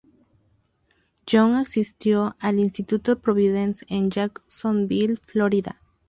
[1.29, 5.79] Young asistió al instituto Providence en Jacksonville, Florida.